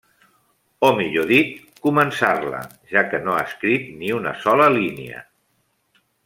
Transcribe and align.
O 0.87 0.89
millor 0.99 1.27
dit, 1.31 1.51
començar-la, 1.83 2.63
ja 2.95 3.05
que 3.11 3.21
no 3.27 3.37
ha 3.37 3.45
escrit 3.51 3.87
ni 4.01 4.11
una 4.21 4.35
sola 4.47 4.73
línia. 4.81 5.23